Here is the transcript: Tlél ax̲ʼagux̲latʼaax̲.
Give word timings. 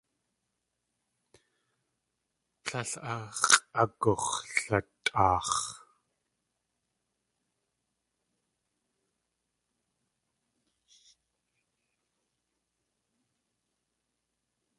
Tlél 2.65 2.91
ax̲ʼagux̲latʼaax̲. 3.15 5.59